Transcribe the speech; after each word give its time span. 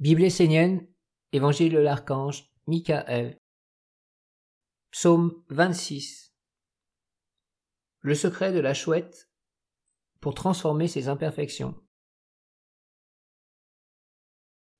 Bible 0.00 0.24
essénienne, 0.24 0.88
Évangile 1.32 1.74
de 1.74 1.78
l'archange, 1.78 2.50
Michael. 2.66 3.38
Psaume 4.90 5.44
26. 5.50 6.34
Le 8.00 8.14
secret 8.14 8.54
de 8.54 8.60
la 8.60 8.72
chouette 8.72 9.30
pour 10.22 10.32
transformer 10.32 10.88
ses 10.88 11.08
imperfections. 11.08 11.78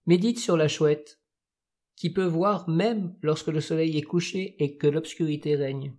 Médite 0.06 0.38
sur 0.38 0.56
la 0.56 0.68
chouette, 0.68 1.20
qui 1.96 2.10
peut 2.10 2.24
voir 2.24 2.66
même 2.70 3.14
lorsque 3.20 3.48
le 3.48 3.60
soleil 3.60 3.98
est 3.98 4.02
couché 4.02 4.56
et 4.64 4.78
que 4.78 4.86
l'obscurité 4.86 5.54
règne. 5.54 5.94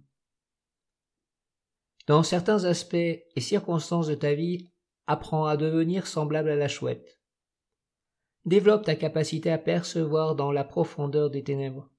Dans 2.08 2.24
certains 2.24 2.64
aspects 2.64 2.96
et 2.96 3.40
circonstances 3.40 4.08
de 4.08 4.16
ta 4.16 4.34
vie, 4.34 4.72
apprends 5.06 5.46
à 5.46 5.58
devenir 5.58 6.08
semblable 6.08 6.50
à 6.50 6.56
la 6.56 6.68
chouette. 6.68 7.21
Développe 8.46 8.86
ta 8.86 8.96
capacité 8.96 9.52
à 9.52 9.58
percevoir 9.58 10.36
dans 10.36 10.52
la 10.52 10.64
profondeur 10.64 11.30
des 11.30 11.44
ténèbres. 11.44 11.90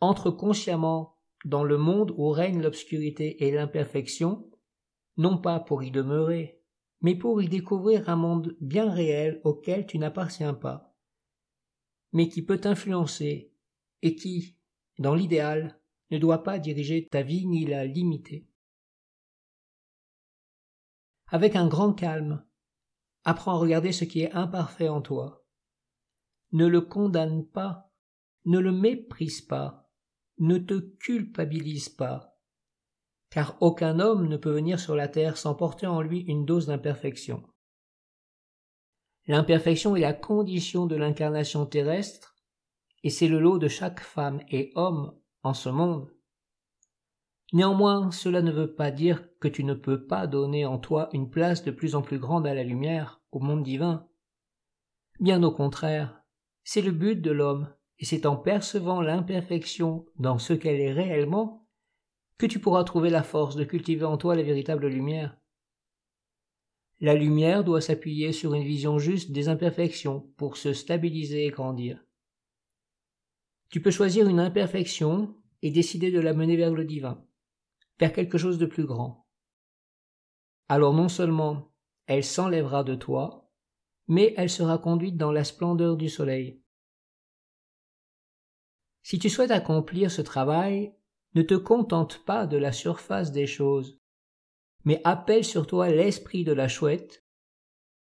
Entre 0.00 0.30
consciemment 0.30 1.18
dans 1.44 1.62
le 1.62 1.78
monde 1.78 2.12
où 2.16 2.30
règne 2.30 2.60
l'obscurité 2.60 3.44
et 3.44 3.52
l'imperfection, 3.52 4.50
non 5.16 5.38
pas 5.38 5.60
pour 5.60 5.82
y 5.82 5.90
demeurer, 5.90 6.60
mais 7.00 7.14
pour 7.14 7.42
y 7.42 7.48
découvrir 7.48 8.08
un 8.08 8.16
monde 8.16 8.56
bien 8.60 8.90
réel 8.90 9.40
auquel 9.44 9.86
tu 9.86 9.98
n'appartiens 9.98 10.54
pas, 10.54 10.96
mais 12.12 12.28
qui 12.28 12.42
peut 12.42 12.58
t'influencer 12.58 13.52
et 14.02 14.16
qui, 14.16 14.56
dans 14.98 15.14
l'idéal, 15.14 15.80
ne 16.10 16.18
doit 16.18 16.42
pas 16.42 16.58
diriger 16.58 17.08
ta 17.08 17.22
vie 17.22 17.46
ni 17.46 17.66
la 17.66 17.86
limiter. 17.86 18.46
Avec 21.28 21.56
un 21.56 21.66
grand 21.66 21.92
calme, 21.92 22.44
Apprends 23.24 23.54
à 23.54 23.58
regarder 23.58 23.92
ce 23.92 24.04
qui 24.04 24.22
est 24.22 24.32
imparfait 24.32 24.88
en 24.88 25.00
toi. 25.00 25.44
Ne 26.52 26.66
le 26.66 26.80
condamne 26.80 27.46
pas, 27.46 27.90
ne 28.44 28.58
le 28.58 28.72
méprise 28.72 29.40
pas, 29.40 29.90
ne 30.38 30.58
te 30.58 30.80
culpabilise 30.80 31.88
pas, 31.88 32.36
car 33.30 33.56
aucun 33.60 34.00
homme 34.00 34.28
ne 34.28 34.36
peut 34.36 34.50
venir 34.50 34.80
sur 34.80 34.96
la 34.96 35.08
terre 35.08 35.36
sans 35.36 35.54
porter 35.54 35.86
en 35.86 36.02
lui 36.02 36.20
une 36.20 36.44
dose 36.44 36.66
d'imperfection. 36.66 37.42
L'imperfection 39.26 39.94
est 39.94 40.00
la 40.00 40.12
condition 40.12 40.86
de 40.86 40.96
l'incarnation 40.96 41.64
terrestre, 41.64 42.36
et 43.04 43.10
c'est 43.10 43.28
le 43.28 43.38
lot 43.38 43.58
de 43.58 43.68
chaque 43.68 44.00
femme 44.00 44.40
et 44.50 44.72
homme 44.74 45.16
en 45.42 45.54
ce 45.54 45.68
monde. 45.68 46.12
Néanmoins, 47.52 48.10
cela 48.10 48.42
ne 48.42 48.50
veut 48.50 48.74
pas 48.74 48.90
dire 48.90 49.24
que 49.38 49.48
tu 49.48 49.62
ne 49.62 49.74
peux 49.74 50.06
pas 50.06 50.26
donner 50.26 50.66
en 50.66 50.78
toi 50.78 51.08
une 51.12 51.30
place 51.30 51.62
de 51.62 51.70
plus 51.70 51.94
en 51.94 52.02
plus 52.02 52.18
grande 52.18 52.46
à 52.46 52.54
la 52.54 52.64
lumière, 52.64 53.21
au 53.32 53.40
monde 53.40 53.64
divin. 53.64 54.08
Bien 55.18 55.42
au 55.42 55.50
contraire, 55.50 56.22
c'est 56.62 56.82
le 56.82 56.92
but 56.92 57.20
de 57.20 57.32
l'homme, 57.32 57.74
et 57.98 58.04
c'est 58.04 58.26
en 58.26 58.36
percevant 58.36 59.00
l'imperfection 59.00 60.06
dans 60.16 60.38
ce 60.38 60.52
qu'elle 60.52 60.80
est 60.80 60.92
réellement 60.92 61.68
que 62.38 62.46
tu 62.46 62.60
pourras 62.60 62.84
trouver 62.84 63.10
la 63.10 63.22
force 63.22 63.56
de 63.56 63.64
cultiver 63.64 64.04
en 64.04 64.16
toi 64.16 64.36
la 64.36 64.42
véritable 64.42 64.86
lumière. 64.86 65.36
La 67.00 67.14
lumière 67.14 67.64
doit 67.64 67.80
s'appuyer 67.80 68.32
sur 68.32 68.54
une 68.54 68.62
vision 68.62 68.98
juste 68.98 69.32
des 69.32 69.48
imperfections 69.48 70.20
pour 70.36 70.56
se 70.56 70.72
stabiliser 70.72 71.46
et 71.46 71.50
grandir. 71.50 72.04
Tu 73.70 73.82
peux 73.82 73.90
choisir 73.90 74.28
une 74.28 74.38
imperfection 74.38 75.34
et 75.62 75.72
décider 75.72 76.12
de 76.12 76.20
la 76.20 76.34
mener 76.34 76.56
vers 76.56 76.72
le 76.72 76.84
divin 76.84 77.24
vers 78.02 78.12
quelque 78.12 78.36
chose 78.36 78.58
de 78.58 78.66
plus 78.66 78.84
grand. 78.84 79.28
Alors 80.68 80.92
non 80.92 81.08
seulement 81.08 81.71
elle 82.06 82.24
s'enlèvera 82.24 82.84
de 82.84 82.94
toi, 82.94 83.50
mais 84.08 84.34
elle 84.36 84.50
sera 84.50 84.78
conduite 84.78 85.16
dans 85.16 85.32
la 85.32 85.44
splendeur 85.44 85.96
du 85.96 86.08
soleil. 86.08 86.60
Si 89.02 89.18
tu 89.18 89.28
souhaites 89.28 89.50
accomplir 89.50 90.10
ce 90.10 90.22
travail, 90.22 90.94
ne 91.34 91.42
te 91.42 91.54
contente 91.54 92.24
pas 92.24 92.46
de 92.46 92.56
la 92.56 92.72
surface 92.72 93.32
des 93.32 93.46
choses, 93.46 94.00
mais 94.84 95.00
appelle 95.04 95.44
sur 95.44 95.66
toi 95.66 95.88
l'esprit 95.88 96.44
de 96.44 96.52
la 96.52 96.68
chouette 96.68 97.24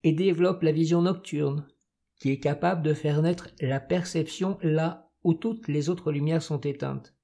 et 0.02 0.12
développe 0.12 0.62
la 0.62 0.72
vision 0.72 1.02
nocturne, 1.02 1.66
qui 2.16 2.30
est 2.30 2.40
capable 2.40 2.82
de 2.82 2.94
faire 2.94 3.22
naître 3.22 3.48
la 3.60 3.80
perception 3.80 4.58
là 4.62 5.10
où 5.22 5.34
toutes 5.34 5.68
les 5.68 5.88
autres 5.88 6.12
lumières 6.12 6.42
sont 6.42 6.60
éteintes. 6.60 7.14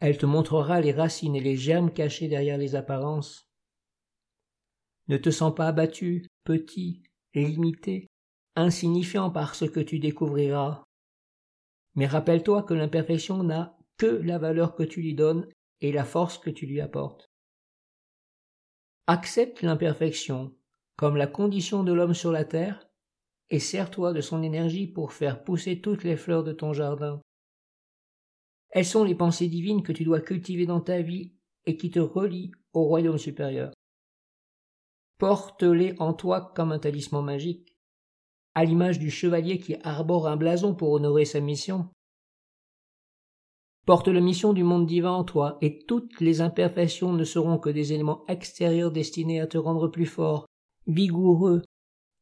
Elle 0.00 0.16
te 0.16 0.26
montrera 0.26 0.80
les 0.80 0.92
racines 0.92 1.34
et 1.34 1.40
les 1.40 1.56
germes 1.56 1.92
cachés 1.92 2.28
derrière 2.28 2.58
les 2.58 2.76
apparences. 2.76 3.47
Ne 5.08 5.16
te 5.16 5.30
sens 5.30 5.54
pas 5.54 5.68
abattu, 5.68 6.26
petit, 6.44 7.02
limité, 7.34 8.08
insignifiant 8.56 9.30
par 9.30 9.54
ce 9.54 9.64
que 9.64 9.80
tu 9.80 9.98
découvriras. 9.98 10.84
Mais 11.94 12.06
rappelle-toi 12.06 12.62
que 12.62 12.74
l'imperfection 12.74 13.42
n'a 13.42 13.76
que 13.96 14.06
la 14.06 14.38
valeur 14.38 14.74
que 14.74 14.82
tu 14.82 15.02
lui 15.02 15.14
donnes 15.14 15.48
et 15.80 15.92
la 15.92 16.04
force 16.04 16.38
que 16.38 16.50
tu 16.50 16.66
lui 16.66 16.80
apportes. 16.80 17.26
Accepte 19.06 19.62
l'imperfection 19.62 20.54
comme 20.96 21.16
la 21.16 21.26
condition 21.26 21.84
de 21.84 21.92
l'homme 21.92 22.14
sur 22.14 22.32
la 22.32 22.44
terre 22.44 22.88
et 23.50 23.60
sers-toi 23.60 24.12
de 24.12 24.20
son 24.20 24.42
énergie 24.42 24.86
pour 24.86 25.12
faire 25.12 25.44
pousser 25.44 25.80
toutes 25.80 26.04
les 26.04 26.16
fleurs 26.16 26.44
de 26.44 26.52
ton 26.52 26.72
jardin. 26.72 27.22
Elles 28.70 28.84
sont 28.84 29.04
les 29.04 29.14
pensées 29.14 29.48
divines 29.48 29.82
que 29.82 29.92
tu 29.92 30.04
dois 30.04 30.20
cultiver 30.20 30.66
dans 30.66 30.80
ta 30.80 31.00
vie 31.00 31.32
et 31.64 31.76
qui 31.76 31.90
te 31.90 32.00
relient 32.00 32.52
au 32.74 32.84
royaume 32.84 33.18
supérieur. 33.18 33.72
Porte-les 35.18 35.94
en 35.98 36.12
toi 36.12 36.52
comme 36.54 36.72
un 36.72 36.78
talisman 36.78 37.24
magique, 37.24 37.76
à 38.54 38.64
l'image 38.64 38.98
du 38.98 39.10
chevalier 39.10 39.58
qui 39.58 39.76
arbore 39.82 40.28
un 40.28 40.36
blason 40.36 40.74
pour 40.74 40.92
honorer 40.92 41.24
sa 41.24 41.40
mission. 41.40 41.90
Porte 43.84 44.08
la 44.08 44.20
mission 44.20 44.52
du 44.52 44.64
monde 44.64 44.86
divin 44.86 45.12
en 45.12 45.24
toi, 45.24 45.58
et 45.60 45.84
toutes 45.86 46.20
les 46.20 46.40
imperfections 46.40 47.12
ne 47.12 47.24
seront 47.24 47.58
que 47.58 47.70
des 47.70 47.92
éléments 47.92 48.24
extérieurs 48.28 48.92
destinés 48.92 49.40
à 49.40 49.46
te 49.46 49.58
rendre 49.58 49.88
plus 49.88 50.06
fort, 50.06 50.46
vigoureux, 50.86 51.62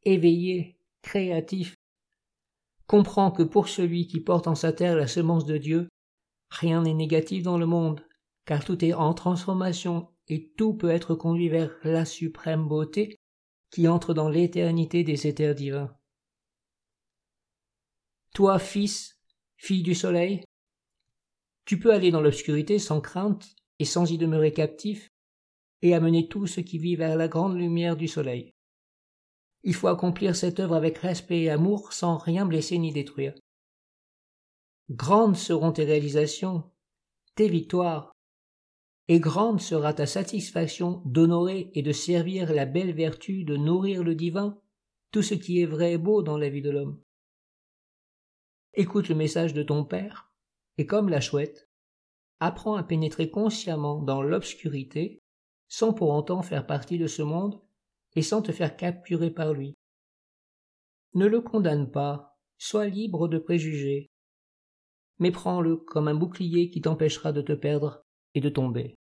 éveillé, 0.05 0.79
créatif. 1.03 1.75
Comprends 2.87 3.31
que 3.31 3.43
pour 3.43 3.69
celui 3.69 4.07
qui 4.07 4.21
porte 4.21 4.47
en 4.47 4.55
sa 4.55 4.73
terre 4.73 4.97
la 4.97 5.09
semence 5.09 5.45
de 5.45 5.59
Dieu, 5.59 5.89
Rien 6.51 6.83
n'est 6.83 6.95
négatif 6.95 7.43
dans 7.43 7.59
le 7.59 7.67
monde, 7.67 8.07
car 8.45 8.65
tout 8.65 8.85
est 8.85 8.95
en 8.95 9.15
transformation 9.15 10.09
et 10.29 10.53
tout 10.57 10.75
peut 10.75 10.91
être 10.91 11.15
conduit 11.15 11.49
vers 11.49 11.77
la 11.85 12.05
suprême 12.05 12.67
beauté 12.67 13.17
qui 13.71 13.89
entre 13.89 14.15
dans 14.15 14.29
l'éternité 14.29 15.05
des 15.05 15.27
éthers 15.27 15.55
divins. 15.55 15.97
Toi, 18.35 18.59
fils, 18.59 19.19
fille 19.57 19.83
du 19.83 19.95
soleil, 19.95 20.45
tu 21.65 21.79
peux 21.79 21.93
aller 21.93 22.11
dans 22.11 22.21
l'obscurité 22.21 22.79
sans 22.79 23.01
crainte 23.01 23.55
et 23.79 23.85
sans 23.85 24.11
y 24.11 24.19
demeurer 24.19 24.53
captif, 24.53 25.11
et 25.83 25.95
amener 25.95 26.29
tout 26.29 26.47
ce 26.47 26.61
qui 26.61 26.79
vit 26.79 26.97
vers 26.97 27.17
la 27.17 27.29
grande 27.29 27.57
lumière 27.57 27.97
du 27.97 28.09
soleil. 28.09 28.55
Il 29.63 29.75
faut 29.75 29.89
accomplir 29.89 30.35
cette 30.35 30.61
œuvre 30.61 30.75
avec 30.75 30.99
respect 30.99 31.43
et 31.43 31.51
amour 31.51 31.93
sans 31.93 32.17
rien 32.17 32.47
blesser 32.47 32.79
ni 32.79 32.93
détruire. 32.93 33.35
Grandes 34.91 35.37
seront 35.37 35.73
tes 35.73 35.85
réalisations, 35.85 36.71
tes 37.35 37.49
victoires, 37.49 38.16
et 39.09 39.21
grande 39.21 39.61
sera 39.61 39.95
ta 39.95 40.07
satisfaction 40.07 41.03
d'honorer 41.05 41.71
et 41.75 41.83
de 41.83 41.93
servir 41.93 42.53
la 42.53 42.67
belle 42.67 42.93
vertu 42.93 43.45
de 43.45 43.57
nourrir 43.57 44.03
le 44.03 44.15
divin, 44.15 44.61
tout 45.13 45.23
ce 45.23 45.35
qui 45.35 45.61
est 45.61 45.67
vrai 45.67 45.93
et 45.93 45.99
beau 45.99 46.23
dans 46.23 46.37
la 46.37 46.49
vie 46.49 46.63
de 46.63 46.71
l'homme. 46.71 47.01
Écoute 48.75 49.09
le 49.09 49.15
message 49.15 49.55
de 49.55 49.63
ton 49.63 49.85
Père, 49.85 50.33
et 50.77 50.87
comme 50.87 51.09
la 51.09 51.21
chouette, 51.21 51.71
apprends 52.41 52.75
à 52.75 52.83
pénétrer 52.83 53.31
consciemment 53.31 54.03
dans 54.03 54.23
l'obscurité, 54.23 55.23
sans 55.69 55.93
pour 55.93 56.11
autant 56.11 56.43
faire 56.43 56.67
partie 56.67 56.99
de 56.99 57.07
ce 57.07 57.23
monde, 57.23 57.61
et 58.17 58.23
sans 58.23 58.43
te 58.43 58.53
faire 58.53 58.77
capturer 58.77 59.31
par 59.31 59.53
lui. 59.53 59.75
Ne 61.15 61.27
le 61.27 61.41
condamne 61.41 61.91
pas, 61.91 62.39
sois 62.59 62.87
libre 62.87 63.29
de 63.29 63.39
préjugés, 63.39 64.11
mais 65.19 65.31
prends-le 65.31 65.77
comme 65.77 66.09
un 66.09 66.15
bouclier 66.15 66.71
qui 66.71 66.81
t'empêchera 66.81 67.33
de 67.33 67.41
te 67.41 67.53
perdre 67.53 68.06
et 68.37 68.41
de 68.41 68.51
tomber. 68.51 68.99